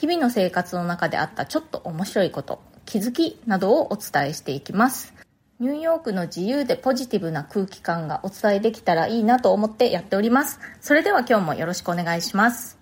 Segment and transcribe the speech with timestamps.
[0.00, 5.12] 日々の生活の中であったちょっと面白いこと、気づきなどをお伝えしていきます。
[5.58, 10.58] ニューヨークの自由でポジティブな空気感がお伝えできたらいいなと思ってやっております。
[10.80, 12.78] それでは今日もよろしくお願いします。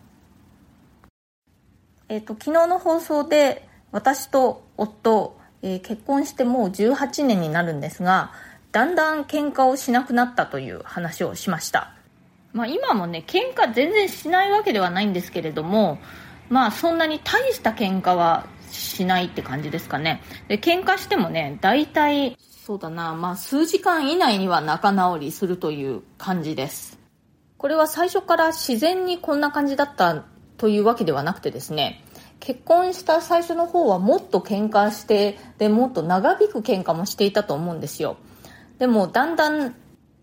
[2.09, 8.31] えっ、ー、と、昨日の放送で私と夫、えー、結婚してもう18年になるんですが、
[8.71, 11.95] だんだん喧嘩をしなくなったという話をしました。
[12.53, 15.99] まあ今もね、喧嘩全然しないわけではないんですけれども、
[16.49, 20.23] まあそんなに大した喧嘩はしないって感じですかね。
[20.49, 22.37] で、喧嘩してもね、大体、
[22.67, 26.99] そうだな、まあ数時間以内には仲直りするという感じです。
[27.57, 30.25] これは最初から自然にこんな感じだった
[30.59, 32.05] というわけではなくてですね、
[32.41, 38.17] 結婚した最初の方はもっと喧嘩して、で、もっと長引く喧嘩もしていたと思うんですよ。
[38.79, 39.75] でも、だんだん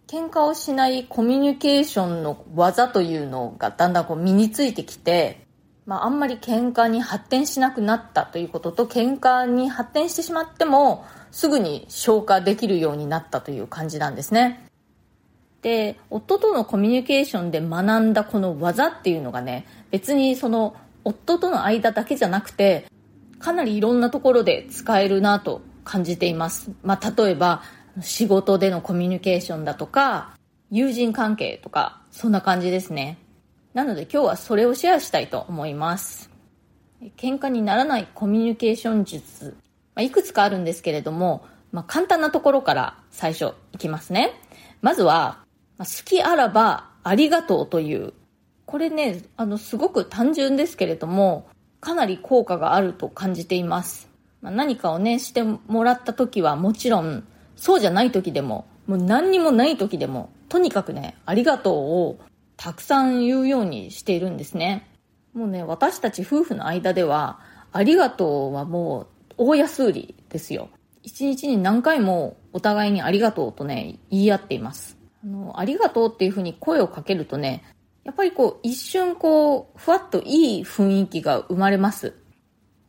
[0.08, 5.45] 喧嘩をしないコミュニケーションの技というのがだんだんこう身についてきて、
[5.86, 14.66] まあ、あんまり喧嘩に発展しなくなったということと喧嘩に発展してしまってもすぐに消化できるようになったという感じなんですね。
[15.62, 22.86] で夫とのコミュニケーションで学んだこの技っていうのがね別にその夫との間だけじゃなくて
[23.40, 27.64] かなりいろんなところで使えるなと感じています、まあ、例えば
[28.02, 30.36] 仕事でのコミュニケーションだとか
[30.70, 33.18] 友人関係とかそんな感じですね。
[33.76, 36.32] なので今日はそれをシェアしたいと思います。
[37.18, 39.58] 喧嘩にならないコミュニケーション術。
[39.96, 44.32] まあ、いくつかあるんですけれども、まあ、簡単なところから最初いきますね。
[44.82, 45.44] まずは、
[45.78, 48.14] まあ、好きあらばありがとうという。
[48.66, 51.46] これね、あの、すごく単純ですけれども、
[51.82, 54.10] かなり効果があると感じています。
[54.42, 57.28] まあ、何かをね、してもらった時はもちろん、
[57.58, 62.18] そうじゃない時でも、もう何にもない時でも、とにかくね、ありがとうを
[62.58, 64.90] たくさん言うようにしているんですね。
[65.34, 67.40] もうね、私たち夫婦の間では、
[67.72, 69.08] ありがとうはもう
[69.38, 70.70] 大安売りですよ。
[71.04, 74.98] 一日に何回もお互いにありがとうとね、言い合っています。
[75.24, 77.64] あの、ありがとうっていうふうに声をかけるとね、
[78.06, 82.14] やっぱりこう、一瞬こう、ふわっといい雰囲気が生まれます。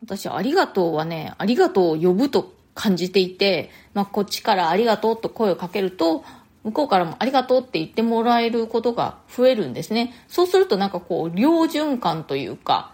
[0.03, 6.23] 私、ありがとうはね、ありがとうを呼ぶと感じていて、まあ、こっちからありがとうと声をかけると、
[6.67, 10.13] 向こうからもありがとうって言ってもらえることが増えるんですね。
[10.27, 12.93] そうするとなんかこう、良循環というか、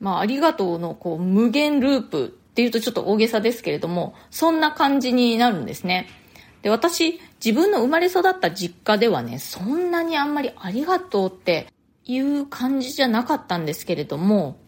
[0.00, 6.08] まあ、ありがとうのこう、無限ループっていうとちょっと大げさですけれども、そんな感じになるんですね。
[6.60, 11.68] で、私、自分の生まれ育った実家ではね、そんなにあんまりありがとうって
[12.04, 14.58] いう感じじゃなかったんですけれども、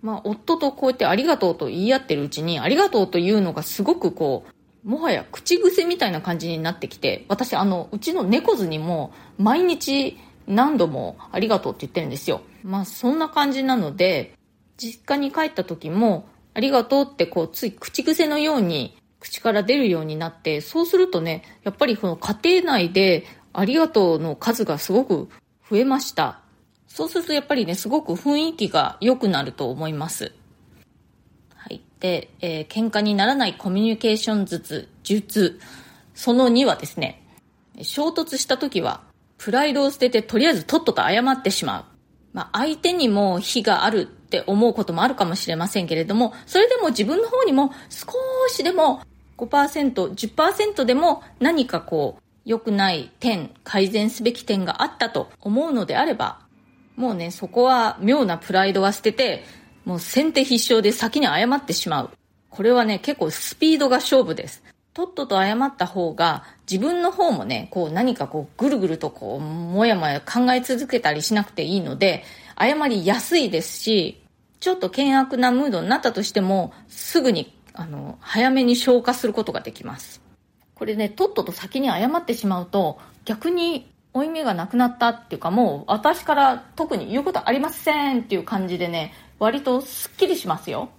[0.00, 4.51] まあ、夫とこうやってありがとうと言い合ってるうちに、ありがとうというのがすごくこう、
[4.84, 12.40] もはや口癖みたいな感じになってきて、私あの、うちの猫図にも毎日何度もありがとうって言ってるんですよ。
[12.64, 14.34] まあそんな感じなので、
[14.76, 25.28] 実家に帰った時もありがとうってこうつい口癖のように口から出るようになって、そうするとね、やっぱりこの家庭内でありがとうの数がすごく
[25.70, 26.40] 増えました。
[26.88, 30.32] そうするとやっぱりね、すごく雰囲気が良くなると思います。
[32.02, 35.60] で、えー、喧嘩にならないコミュニケーション術、術、
[36.14, 37.22] その2はですね、
[37.80, 39.02] 衝突した時は、
[39.38, 41.84] プライドを捨ててとりあえずとっとと謝ってしまう。
[42.32, 48.08] まあ、相手にも非があるって思うこともあるかもしれませんけれども、それでも自分の方にも少
[48.48, 49.02] しでも
[49.38, 56.40] 5%、10%でも何かこう、良くない点、改善すべき点があったと思うのであれば、
[56.96, 59.44] もうね、そこは妙なプライドは捨てて、
[59.84, 62.10] もう先手必勝で先に謝ってしまう。
[62.50, 64.62] これはね、結構スピードが勝負です。
[64.94, 72.24] とっとと謝った方が、自分の方もね、こう何かこうぐるぐるとこう、もやもや考え続けたりしなくていいので、
[72.58, 74.22] 謝りやすいですし、
[74.60, 80.20] ちょっと険悪なムードになったとしても、すぐに、あの、早めに消化することができます。
[80.74, 90.90] これね、とっとと先に謝ってしまうと、逆に負い目がなくなったっていうか、もう私から特に言うことありませんっていう感じでね、割とすっきりしますよ。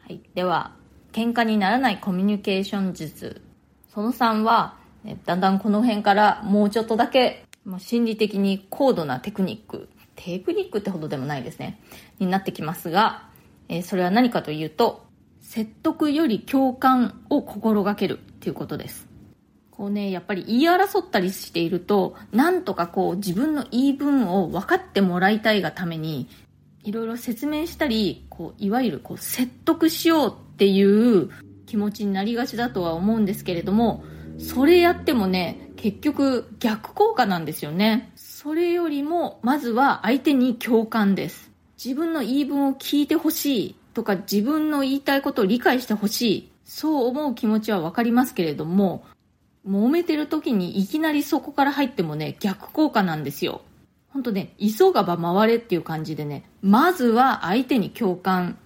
[0.00, 0.22] はい。
[0.34, 0.72] では、
[1.12, 3.42] 喧嘩にならないコミュニケーション術。
[3.92, 4.78] その3は、
[5.26, 11.78] だんだんこの辺からもうちょっとだけ、まあ、心理的に高度なテクニック、テクニックってほどでもないですね、
[12.18, 13.28] になってきますが、
[13.68, 15.04] えー、それは何かというと、
[15.42, 19.06] 説得より共感を心がけるっていうことです。
[19.70, 26.26] こうね、やっぱり言い争ったりしていると、なんとかこう自分の言い分を分かってもらいたいがために、
[26.82, 31.30] いろいろ説明したり、こう、いわゆるこう説得しようっていう
[31.66, 34.04] 気持ちになりがちだとは思うんですけれども、
[34.38, 38.12] それやってもね、結局逆効果なんですよね。
[38.16, 41.50] それよりも、まずは相手に共感です。
[41.82, 46.50] 自分の言い分を聞いてほしいとか自分の言いたいことを理解してほしい。
[46.64, 49.04] そう思う気持ちはわかりますけれども、
[49.66, 53.60] 揉めてる時にいきなりそこから入ってもね、逆効果なんですよ。
[54.12, 58.58] ほんとね、急がば回れっていう感じでね、まずは相手に共感。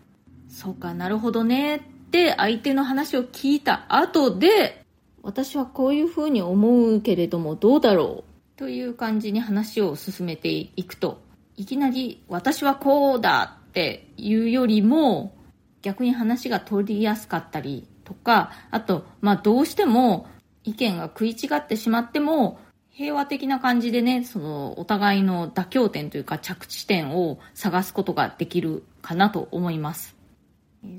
[0.48, 1.80] そうかなるほどねっ
[2.10, 4.84] て相手の話を聞いた後で、
[5.22, 8.24] 私はこういうふうに思うけれどもどうだろ
[8.56, 8.58] う？
[8.58, 11.20] という感じに話を進めていくと、
[11.56, 15.34] いきなり私はこうだっていうよりも、
[15.82, 20.26] 逆に話が取りやすかったりとか、あと、まあどうしても
[20.62, 22.60] 意見が食い違ってしまっても、
[22.94, 30.14] 平和的な感じでね、そのお互いの妥協点というか着地点を探すことができるかなと思います。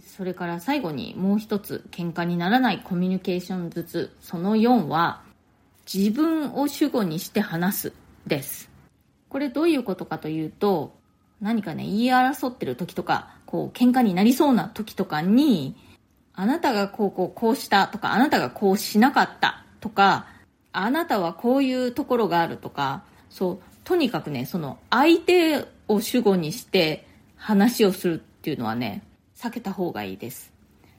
[0.06, 5.22] それから最後にもう一つ喧嘩にならないコミュニケーションずつその4は
[5.92, 7.94] 自分を主語にして話す
[8.28, 8.70] です。
[9.30, 10.98] これどういうことかというと
[11.40, 15.78] 何かね言い争ってる時とかこう喧嘩になりそうな時とかに
[16.34, 20.28] あなたがこうこうこうしたとかあなたがこうしなかったとか
[20.78, 27.06] あなたはこういうところがあるとかそうとにかくねその相手を主語にして
[27.38, 29.04] 話をするっていうのはね
[29.38, 30.52] 避けた方がいいです。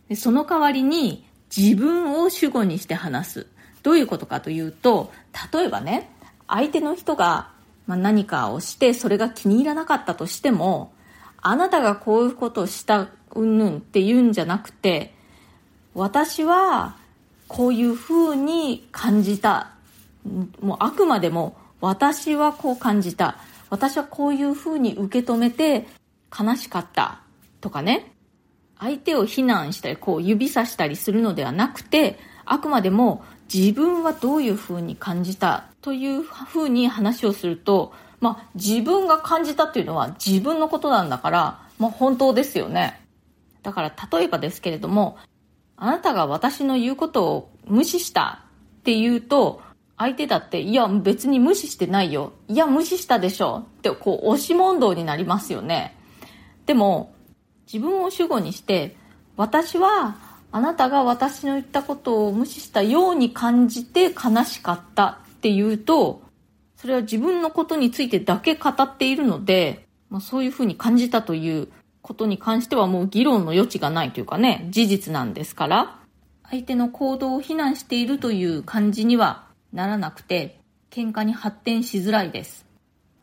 [0.09, 3.47] でその代わりに自分を主語にして話す。
[3.83, 5.13] どういうことかというと、
[5.53, 6.11] 例えばね、
[6.49, 7.51] 相手の人が
[7.87, 10.93] ま何かをしてそれが気に入らなかったとしても、
[11.41, 15.15] あなたがこういうことをしたうんぬんって言うんじゃなくて、
[15.95, 16.97] 私は
[17.49, 19.71] こういうふうに感じた。
[20.61, 23.39] もうあくまでも私はこう感じた。
[23.71, 25.87] 私はこういうふうに受け止めて
[26.37, 27.21] 悲しかった
[27.61, 28.13] とかね。
[28.79, 43.01] 相手を非難したり、こう指さしたりするのではなくて、あくまでも自分はどういうふうに感じたというふうに話をすると、まあ自分が感じたっていうのは自分のことなんだから、まあ本当ですよね。
[43.63, 45.17] だから例えばですけれども、
[45.77, 48.45] あなたが私の言うことを無視した
[48.81, 49.61] って言うと、
[49.99, 52.33] 相手だって、いや別に無視してないよ。
[52.49, 55.97] いや無視したでしょってこう押し問答になりますよね。
[56.67, 57.15] でも、
[57.67, 58.97] 自分を主語にして
[59.37, 60.17] 私は
[60.53, 66.23] あなたが私の言ったことを無視したように感じて悲しかったっていうと
[66.77, 71.69] それは自分のことについてだけ語っているので、まあ、そういうふうに感じたという
[72.07, 75.99] ことに関してはもう議論の余地がないというかね事実なんですから
[76.49, 82.65] 相手の行動を非難しているという感じにはならなくて喧嘩に発展しづらいです。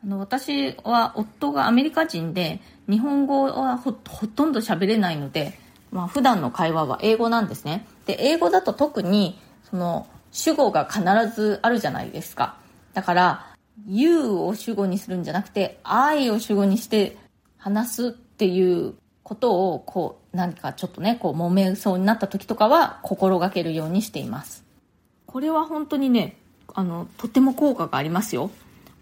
[0.04, 5.58] あの私は夫がアメリカ人で日本語はほとんど喋れないので、
[5.90, 7.86] まあ、普段の会話は英語なんですね。
[8.04, 9.40] で英語だと特に
[9.70, 11.02] その主語が必
[11.34, 12.56] ずあるじゃないですか。
[12.92, 13.46] だから
[13.88, 17.16] 「you」を主語にするんじゃなくて「I」を主語にして
[17.56, 24.64] 話すっていうことをこう何かちょっとねこう揉めそうになった時とかは心がけるようにしています
[25.26, 26.36] これは本当にね
[26.74, 28.50] あのとても効果がありますよ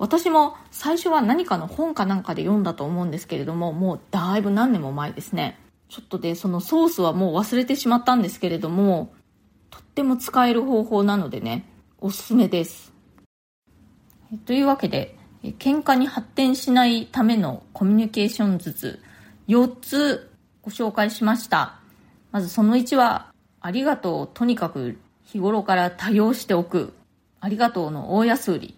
[0.03, 5.61] 私も最初は何かの本かなんかで読んだと思うんですけれども、もうだいぶ何年も前ですね。
[5.89, 9.13] ちょっとで、そのソースはもう忘れてしまったんですけれども、
[9.71, 11.67] とっても使える方法なのでね、
[12.01, 12.93] おすすめです。
[14.45, 19.01] というわけで、喧嘩に発展しないためのコミュニケーション術
[19.49, 20.31] 4つ
[20.63, 21.81] ご紹介しました。
[22.31, 26.95] まずその1は、ありがとうをとにかく日頃から多用しておく。
[27.41, 28.77] ありがとうの大安売り。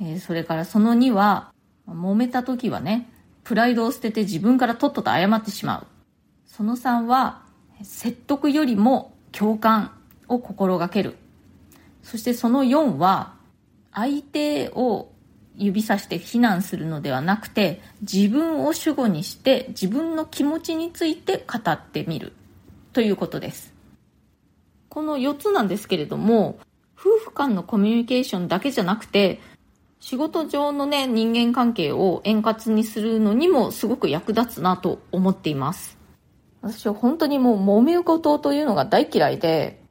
[0.00, 1.52] えー、それからその2は、
[1.88, 3.08] 揉めた時はね、
[3.44, 5.86] プライドを捨てて自分からとっとと謝ってしまう。
[6.46, 7.42] その3は、
[7.82, 9.92] 説得よりも共感
[10.28, 11.16] を心がける。
[12.02, 13.34] そしてその4は、
[13.92, 15.12] 相手を
[15.56, 22.32] 指さして非難するのではなくて、自分を主語にして自分の気持ちについて語ってみる。
[22.92, 23.74] ということです。
[24.88, 26.58] この4つなんですけれども、
[26.96, 29.40] 夫婦間のコミュニケーションだけじゃなくて、
[30.00, 35.98] 仕事上のね、人間関係を円滑にするのにもすごく役立つなと思っています。
[36.62, 39.83] 私は本当にもう揉め事というのが大嫌いで、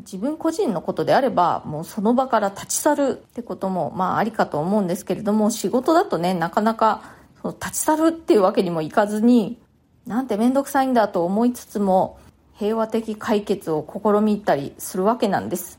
[0.00, 7.02] 自分個人のことであれば、もうその場から立ち去るってことも、まあありかと思うんですけれども、仕事だとね、なかなか
[7.42, 9.60] その立ち去るっていうわけにもいかずに、
[10.06, 12.18] なんてめんどくさいんだと思いつつも
[12.54, 15.78] 平和的解決を試みたりするわけなんです。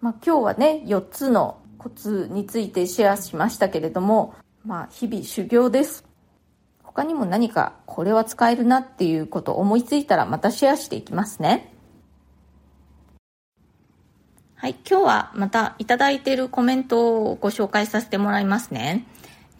[0.00, 4.34] まあ、今日はね、4つのコツについてシェアしましたけれども、
[4.64, 6.04] まあ、日々修行です。
[6.82, 11.72] 他にも何かこれは使えるなっていうこと思いついたらまたシェアしていきますね。
[14.60, 19.06] はい、今日はまたいただいているコメントをご紹介させてもらいますね。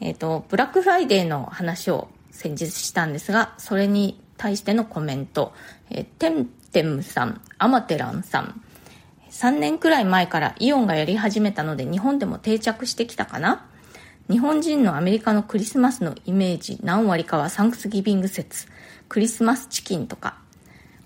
[0.00, 5.52] えっ、ー、と、ブラックフライデーの話を先日したんですが、それに対してのコメント、
[5.88, 8.60] えー、テンテムさん、アマテランさん、
[9.30, 13.68] 3年くらい前からイオンがやり始めたので日本でも定着してきたかな？
[14.28, 18.66] 日本人のアメリカのクリスマスのイメージ何割かはサンクスギビング説、
[19.08, 20.38] クリスマスチキンとか、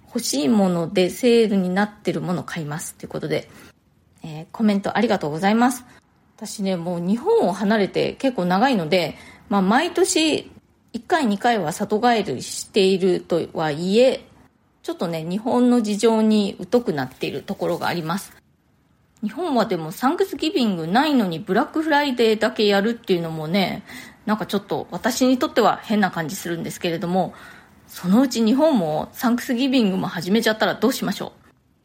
[0.06, 2.94] 欲しいものでセールになってるもの買います。
[2.94, 3.50] ということで、
[4.23, 5.85] えー、コメントありがとうございます。
[6.37, 9.17] 私ね、もう日本を離れて結構長いので、
[9.49, 10.50] まあ毎年
[10.93, 14.25] 1回2回は里帰りしているとはいえ、
[14.83, 18.33] ちょっとね、日本の事情に疎くなっているところがあります。
[19.23, 23.85] 日本はでもサンクスギビングないのにブラックフライデーだけやるっていうのもね、
[24.26, 27.33] なんかちょっと私にとっては変な感じするんですけれども、
[27.87, 31.41] そのうち日本もサンクスギビングも始めちゃったらどうしましょう？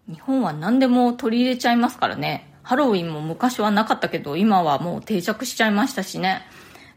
[0.08, 2.54] 日本は何でも取り入れちゃいますからね。
[2.64, 6.42] ハロウィンも昔はなかったけど、今はもう定着しちゃいましたしね。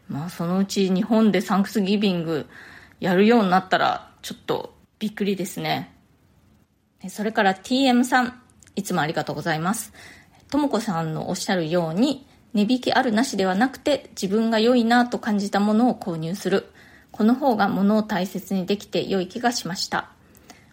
[0.08, 2.46] まあそのうち日本でサンクスギビング
[3.00, 5.94] やるようになったら、ちょっとびっくりですね。
[7.08, 8.42] それから TM さん、
[8.76, 9.92] いつもありがとうございます。
[10.50, 16.66] ともこさんのおっしゃるように、値引きあるなしではなくて、自分が良いなと感じたものを購入する。
[17.12, 20.10] この方が物を大切にできて良い気がしました。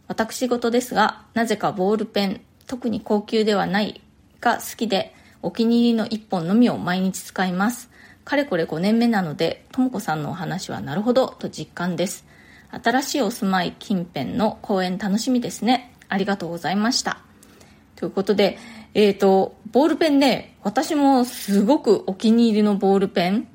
[0.07, 4.01] 私事ですが、なぜかボールペン、特に高級ではない
[4.39, 7.89] が好きで、お気に入りの一本のみを毎日使います。
[8.23, 12.25] かれこれ5年目なので、ともこさんのお話はなるほどと実感です。
[12.71, 15.93] 新しいお住まい近辺の公園楽しみですね。
[16.09, 17.19] ありがとうございました。
[17.95, 18.57] ということで、
[18.93, 23.47] えっ、ー、と、ボールペンね、私もすごくお気に入りのボールペン、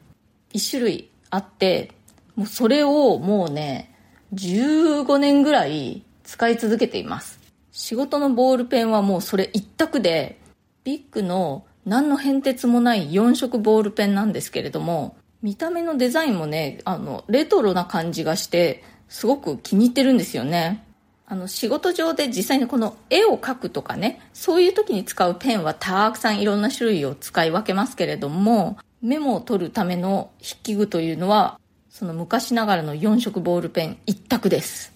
[0.53, 1.93] 一種類あって、
[2.35, 3.95] もうそれをもうね、
[4.35, 7.39] 15年ぐらい使い続けています。
[7.73, 10.41] 仕事のボールペンはもうそれ一択で、
[10.83, 20.87] ビッグの何の変哲もない4色ボールペンなんですけれども、見た目のデザインもね、あの、レトロな感じがして、すごく気に入ってるんですよね。
[21.27, 31.61] あの、仕事上で実際にこの絵を描くとかね、そういう時に使うペンはたくさんいろんな種類を使い分けますけれども、メモを取るための筆記具というのは、
[31.91, 34.92] その昔ながらの4色ボールペン一択です。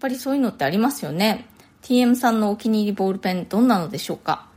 [0.00, 1.46] やっぱりそういうのってありますよね。
[1.82, 4.48] TM さんのお気に入りボールペンどんなのでしょうか。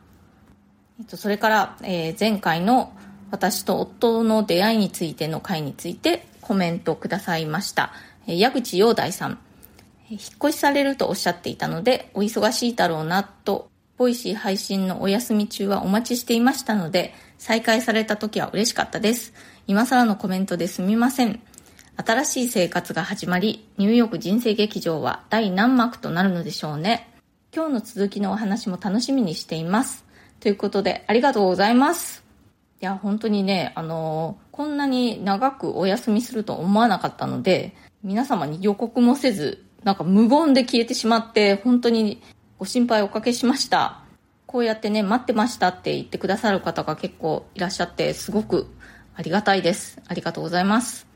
[1.00, 2.94] えっと、それから、えー、前回の
[3.32, 7.94] 私と夫の出会いについての回についてコメントくださいました。
[8.28, 9.40] えー、矢口洋大さん
[10.10, 10.14] え。
[10.14, 19.34] 引っ越しされるとおっしゃっていたので、お忙しいだろうなと、 Voicy 配信のお休み中はお待ちしていましたので、再開された時は嬉しかったです。
[19.68, 21.40] 今更のコメントですみません。
[21.96, 27.08] 新しい生活が始まり、ニューヨーク人生劇場は第何幕となるのでしょうね。
[27.56, 30.04] 今日の続きのお話も楽しみにしています。
[30.40, 32.24] ということで、ありがとうございます。
[32.82, 42.24] いや、本当にね、あのー、こんなに長くお休みすると思わなかったので、皆様に予告もせず、なんか無言で消えてしまって、本当に
[42.58, 44.02] ご心配おかけしました。
[44.48, 48.68] こうやってね、待ってましたって言ってくださる方が結構いらっしゃって、すごく
[49.14, 50.02] ありがたいです。
[50.08, 51.13] ありがとうございます。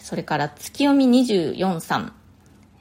[0.00, 2.12] それから月読み24さん、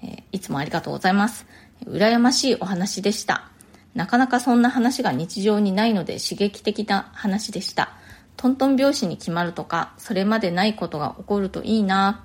[0.03, 1.45] えー、いつもありがとうございます。
[1.85, 3.49] 羨ましいお話でした。
[3.93, 7.93] なかなかそんな話が日常にないので刺激的な話でした。
[8.37, 12.23] トントン拍子に決まるとか、それまでないことが起こるといいな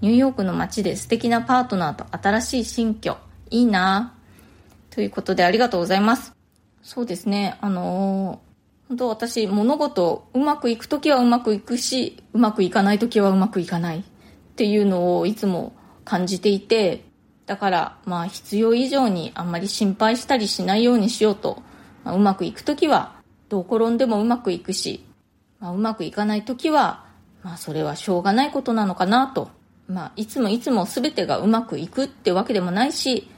[0.00, 3.16] ニューヨークの街で素敵なパートナーと新しい新居、
[3.50, 4.12] いいな
[4.90, 6.34] ということでありがとうございます。
[6.82, 14.04] そうですね、あのー、本当私、物事、うまくいくときはうまくいくし、うまくいかないときはうまくいかない。
[14.54, 15.72] っていうのをいつも
[16.04, 17.04] 感じていて、
[17.44, 21.60] だからまあ必要以上にあんまり心配したりしないようにしようと、
[22.04, 23.16] まあ、うまくいくときは
[23.48, 25.04] どう転んでもうまくいくし、
[25.58, 27.04] まあ、うまくいかないときは、
[27.42, 29.50] まあそれはしょうがないことなのかなと。
[29.88, 33.28] まあいつもいつも全てがうまくいくってわけでもないし、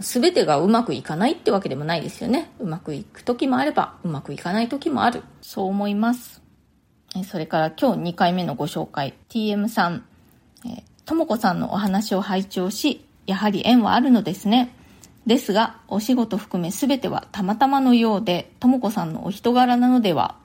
[0.00, 2.52] 全てがうまくいかないってわけでもないですよね。
[2.60, 5.22] うまくいく時もあれば、うまくいかない時もある。
[5.40, 6.42] そう思います。
[7.24, 9.14] それから今日2回目のご紹介。
[9.30, 10.04] TM さん。
[10.66, 14.74] えともこさんのお話を拝聴し、やはり縁はあるのですね。
[15.26, 20.36] ですが、お仕事含め全てはたまたまのようで、ともこさんのお人柄なのでは。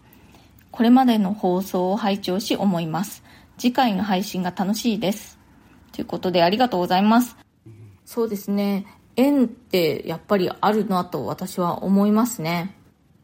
[0.72, 3.24] これまでの放送を拝聴し思います。
[3.58, 5.38] 次回の配信が楽しいです。
[5.92, 7.36] ということでありがとうございます。
[8.12, 8.86] そうですね
[9.16, 12.76] 縁ってやっぱりあるなと私は思いますね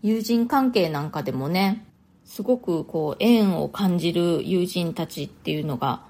[0.02, 1.86] 友人関係なんかでもね
[2.24, 6.04] すごくこう縁を感じる友人たちっていうのが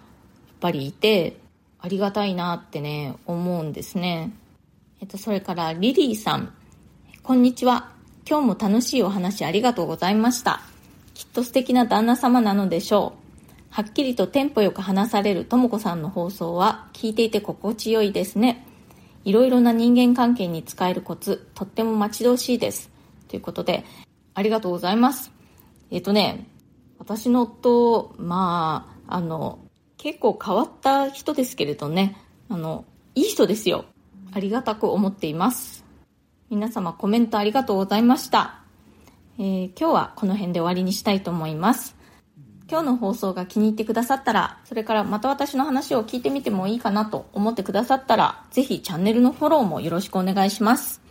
[0.59, 1.37] ぱりいて
[1.79, 4.31] ありがたいなってね思うんですね。
[4.99, 6.53] えっとそれからリリーさん。
[7.23, 7.91] こんにちは。
[8.29, 10.61] 今日も楽しいお話ありがとうございました。
[11.13, 13.27] きっと素敵な旦那様なのでしょう。
[13.69, 18.65] はっきりとテンポよく話されるとも子さんの放送は聞いていて心地よいですね。
[19.23, 22.89] いろいろな人間関係に使えるコツとっても待ち遠しいです。
[23.27, 23.85] ということで
[24.33, 25.31] ありがとうございます。
[25.91, 26.47] えっ、とね
[26.97, 29.59] 私の夫まああの
[30.07, 32.15] 結構変わった人ですけれどね。
[32.47, 33.83] あのいい人ですよ。
[34.31, 35.83] ありがたく思っています。
[36.49, 38.61] 皆様コメントありがとうございました、
[39.37, 41.97] えー、今日はこの辺で終わりにしたいと思います。
[42.71, 51.01] 今日の放送が気に入ってくださったら、それからまた私の話を聞いてみてもいいかなと思ってくださったら、ぜひチャンネルのフォローもよろしくお願いします。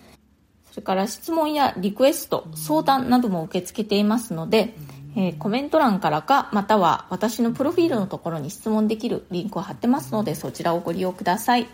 [0.70, 4.74] それから質問やリクエスト、相談なども受け付けていますので、
[5.18, 11.66] えー、コメント欄からか、または私のプロフィールのところに質問できるリンクを貼ってますので、そちらをご利用ください。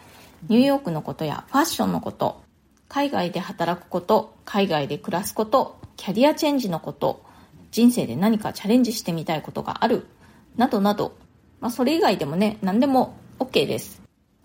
[0.49, 2.40] ニューヨークのことやファッションのこと、
[2.88, 7.25] 海外で働くこと、海外で暮らすこと、キャリアチェンジのこと、
[7.72, 10.06] 人生で何かチャレンジしてみたいことがある、
[10.56, 11.16] などなど、
[11.61, 14.02] まあ、それ以外でもね、何でも OK です。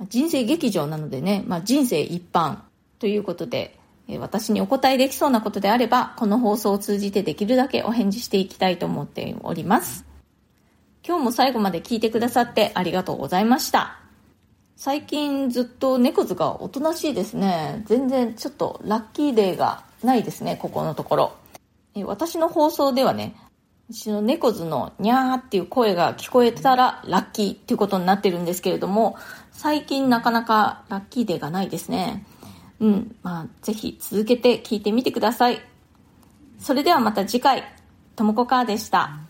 [0.09, 2.57] 人生劇場なのでね、まあ、人生一般
[2.97, 3.77] ということで、
[4.19, 10.05] 私にお答えできそうなことであれば、この放送を通じてできるだけお返事していきたいと思っております。
[11.05, 13.99] 今日も最後まで聞いてくださってありがとうございました。
[14.77, 17.81] 最近ずっと猫図がおとなしいですね。
[17.85, 21.33] 全然ちょっとラッキーデーがないですね、ここのところ。
[22.05, 23.35] 私の放送ではね、
[23.91, 29.15] 私の猫図のニャーっていう声が聞こえたらラッキーっていうことになってるんですけれども、
[29.51, 32.25] 最近なかなかラッキーデーがないですね。
[32.79, 35.61] うん、まあ、ぜひ続けて聞いてみてください。
[36.59, 37.63] それではまた次回、
[38.15, 39.26] ともこかーでした。